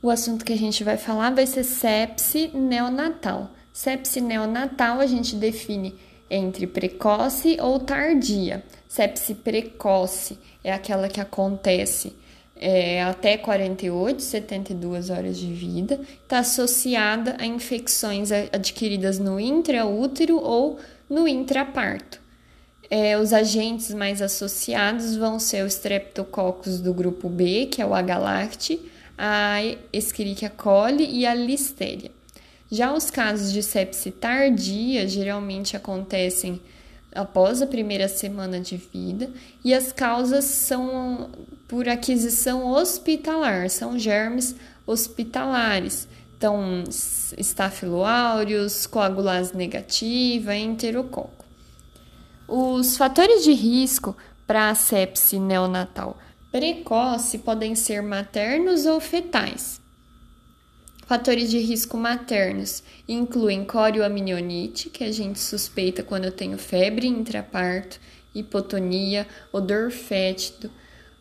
[0.00, 3.50] O assunto que a gente vai falar vai ser sepse neonatal.
[3.72, 5.94] Sepse neonatal a gente define
[6.30, 8.64] entre precoce ou tardia.
[8.86, 12.14] Sepse precoce é aquela que acontece
[12.60, 20.78] é, até 48, 72 horas de vida, está associada a infecções adquiridas no intraútero ou
[21.08, 22.20] no intraparto.
[22.90, 27.94] É, os agentes mais associados vão ser os streptococcus do grupo B, que é o
[27.94, 28.48] H.
[29.18, 29.58] a
[29.92, 32.12] Escherichia coli e a Listeria.
[32.70, 36.60] Já os casos de sepse tardia geralmente acontecem
[37.14, 39.30] após a primeira semana de vida
[39.64, 41.30] e as causas são
[41.66, 44.54] por aquisição hospitalar, são germes
[44.86, 46.06] hospitalares.
[46.36, 51.44] Então, Staphylo aureus, coagulase negativa, enterococo.
[52.46, 54.16] Os fatores de risco
[54.46, 56.16] para a sepse neonatal
[56.50, 59.80] precoce podem ser maternos ou fetais.
[61.06, 67.98] Fatores de risco maternos incluem corioamnioniite, que a gente suspeita quando eu tenho febre intraparto,
[68.34, 70.70] hipotonia, odor fétido,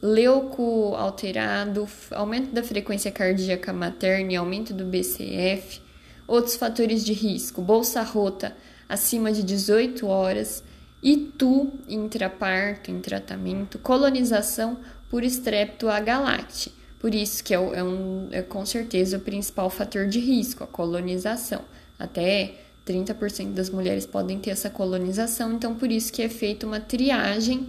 [0.00, 5.80] leuco alterado, aumento da frequência cardíaca materna e aumento do BCF.
[6.28, 8.56] Outros fatores de risco: bolsa rota
[8.88, 10.62] acima de 18 horas,
[11.02, 14.78] itu intraparto, em tratamento, colonização
[15.12, 16.72] por estrepto agalacte.
[16.98, 20.66] Por isso que é, é, um, é com certeza o principal fator de risco, a
[20.66, 21.60] colonização.
[21.98, 22.54] Até
[22.88, 27.68] 30% das mulheres podem ter essa colonização, então por isso que é feita uma triagem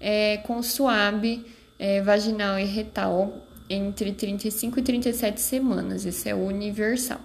[0.00, 1.44] é, com suave
[1.78, 6.06] é, vaginal e retal entre 35 e 37 semanas.
[6.06, 7.20] Isso é universal.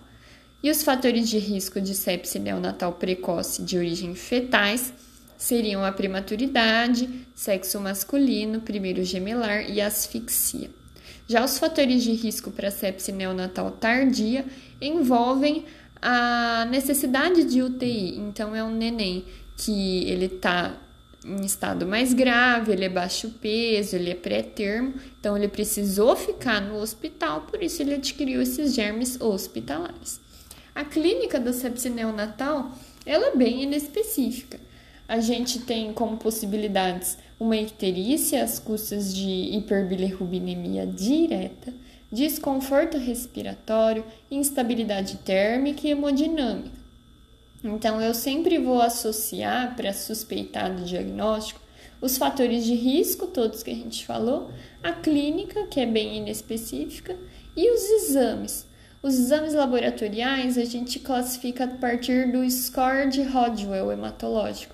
[0.62, 4.94] E os fatores de risco de sepse neonatal precoce de origem fetais
[5.44, 10.70] seriam a prematuridade, sexo masculino, primeiro gemelar e asfixia.
[11.28, 14.46] Já os fatores de risco para sepse neonatal tardia
[14.80, 15.66] envolvem
[16.02, 18.20] a necessidade de UTI.
[18.20, 19.26] Então, é um neném
[19.58, 20.78] que ele está
[21.26, 26.62] em estado mais grave, ele é baixo peso, ele é pré-termo, então ele precisou ficar
[26.62, 30.22] no hospital, por isso ele adquiriu esses germes hospitalares.
[30.74, 32.72] A clínica da sepse neonatal,
[33.06, 34.72] ela é bem inespecífica
[35.14, 41.72] a gente tem como possibilidades uma icterícia às custas de hiperbilirrubinemia direta,
[42.12, 46.76] desconforto respiratório, instabilidade térmica e hemodinâmica.
[47.64, 51.62] Então, eu sempre vou associar para suspeitar do diagnóstico
[52.02, 54.50] os fatores de risco, todos que a gente falou,
[54.82, 57.16] a clínica, que é bem inespecífica,
[57.56, 58.66] e os exames.
[59.04, 64.73] Os exames laboratoriais a gente classifica a partir do score de Hodgwell hematológico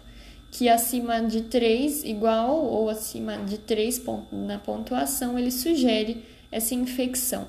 [0.52, 7.48] que acima de 3 igual ou acima de 3 na pontuação, ele sugere essa infecção.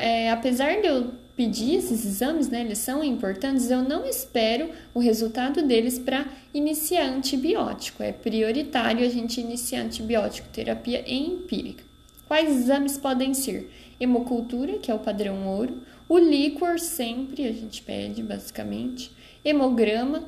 [0.00, 5.00] É, apesar de eu pedir esses exames, né, eles são importantes, eu não espero o
[5.00, 8.02] resultado deles para iniciar antibiótico.
[8.02, 11.82] É prioritário a gente iniciar antibiótico terapia empírica.
[12.28, 13.70] Quais exames podem ser?
[14.00, 19.10] Hemocultura, que é o padrão ouro, o líquor sempre a gente pede, basicamente,
[19.44, 20.24] hemograma,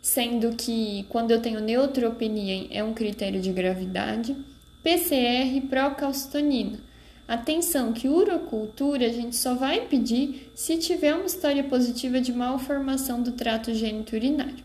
[0.00, 4.36] sendo que quando eu tenho neutropenia é um critério de gravidade,
[4.82, 6.78] PCR procalcitonina.
[7.26, 13.22] Atenção que urocultura a gente só vai pedir se tiver uma história positiva de malformação
[13.22, 14.64] do trato geniturinário.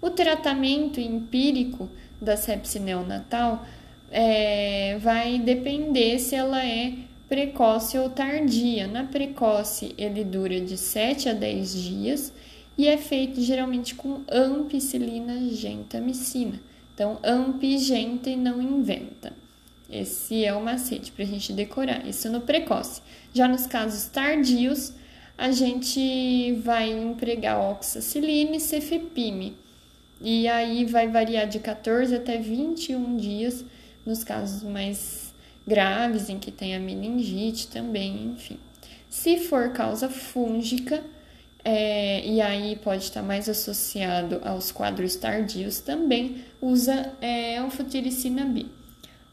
[0.00, 1.88] O tratamento empírico
[2.20, 3.64] da sepse neonatal
[4.10, 6.92] é, vai depender se ela é
[7.28, 8.86] precoce ou tardia.
[8.86, 12.32] Na precoce, ele dura de 7 a 10 dias
[12.76, 16.60] e é feito geralmente com ampicilina gentamicina.
[16.94, 19.32] Então, ampigenta e não inventa.
[19.90, 23.02] Esse é o macete para a gente decorar, isso no precoce.
[23.34, 24.92] Já nos casos tardios,
[25.36, 29.56] a gente vai empregar oxacilina e cefepime.
[30.20, 33.64] E aí vai variar de 14 até 21 dias
[34.06, 35.34] nos casos mais
[35.66, 38.58] graves, em que tem a meningite também, enfim.
[39.10, 41.02] Se for causa fúngica,
[41.64, 48.66] é, e aí pode estar mais associado aos quadros tardios, também usa é, anfotericina B.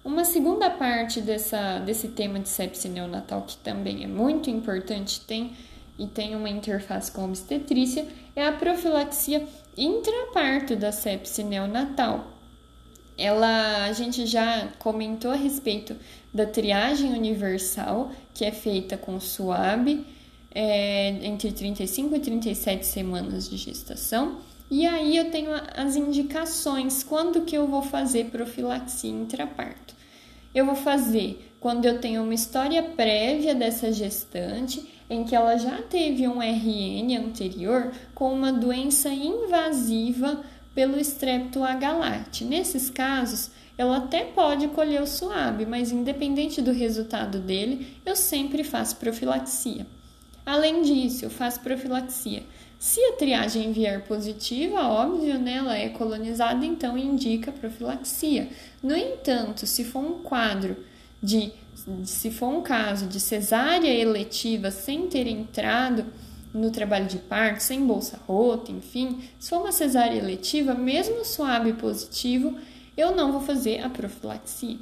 [0.04, 5.54] Uma segunda parte dessa, desse tema de sepse neonatal, que também é muito importante, tem
[5.98, 9.46] e tem uma interface com a obstetrícia, é a profilaxia
[9.78, 12.32] intraparto da sepse neonatal.
[13.18, 15.94] Ela, a gente já comentou a respeito
[16.34, 20.06] da triagem universal, que é feita com SUAB,
[20.52, 24.40] é, entre 35 e 37 semanas de gestação.
[24.72, 29.96] E aí eu tenho as indicações, quando que eu vou fazer profilaxia intraparto.
[30.54, 35.82] Eu vou fazer quando eu tenho uma história prévia dessa gestante em que ela já
[35.82, 40.44] teve um RN anterior com uma doença invasiva
[40.74, 42.46] pelo estrepto agalate.
[42.46, 48.64] Nesses casos, ela até pode colher o suave, mas independente do resultado dele, eu sempre
[48.64, 49.86] faço profilaxia.
[50.46, 52.44] Além disso, faço profilaxia.
[52.80, 58.50] Se a triagem vier positiva, óbvio, né, ela é colonizada, então indica profilaxia.
[58.82, 60.78] No entanto, se for um quadro
[61.22, 61.52] de,
[62.06, 66.06] se for um caso de cesárea eletiva sem ter entrado
[66.54, 71.74] no trabalho de parto, sem bolsa rota, enfim, se for uma cesárea eletiva, mesmo suave
[71.74, 72.58] positivo,
[72.96, 74.78] eu não vou fazer a profilaxia.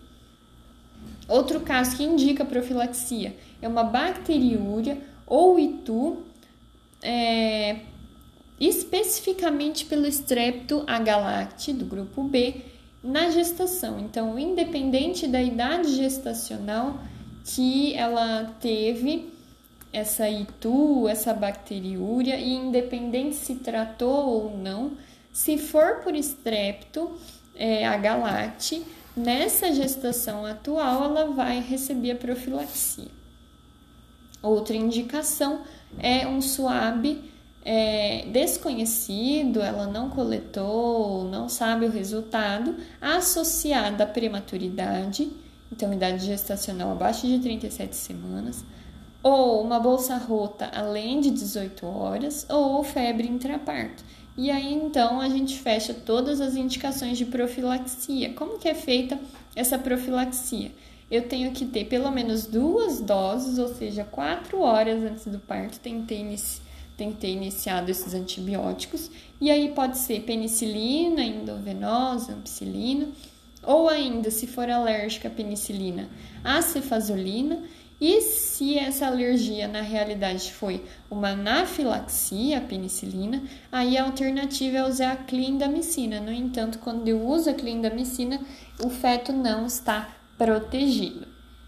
[1.28, 6.18] Outro caso que indica profilaxia é uma bacteriúria ou itu,
[7.04, 7.82] é,
[8.60, 12.62] especificamente pelo estrepto agalacti do grupo B
[13.04, 14.00] na gestação.
[14.00, 17.00] Então, independente da idade gestacional
[17.44, 19.30] que ela teve
[19.94, 24.92] essa itu, essa bacteriúria, e independente se tratou ou não,
[25.32, 27.12] se for por estrepto
[27.56, 28.84] é, agalacti,
[29.16, 33.17] nessa gestação atual ela vai receber a profilaxia.
[34.42, 35.62] Outra indicação
[36.00, 37.24] é um SUAB
[37.70, 45.30] é, desconhecido, ela não coletou, não sabe o resultado, associada à prematuridade,
[45.70, 48.64] então idade gestacional abaixo de 37 semanas,
[49.22, 54.02] ou uma bolsa rota além de 18 horas, ou febre intraparto.
[54.38, 58.34] E aí então a gente fecha todas as indicações de profilaxia.
[58.34, 59.20] Como que é feita
[59.56, 60.72] essa profilaxia?
[61.10, 65.80] Eu tenho que ter pelo menos duas doses, ou seja, quatro horas antes do parto,
[65.80, 66.62] tem que ter, inici
[66.98, 69.12] tem que ter iniciado esses antibióticos.
[69.40, 73.10] E aí pode ser penicilina, endovenosa, ampicilina,
[73.62, 76.10] ou ainda, se for alérgica à penicilina,
[76.44, 77.62] a cefazolina.
[78.02, 84.88] E se essa alergia na realidade foi uma anafilaxia à penicilina, aí a alternativa é
[84.88, 86.20] usar a clindamicina.
[86.20, 88.40] No entanto, quando eu uso a clindamicina,
[88.84, 91.37] o feto não está protegido.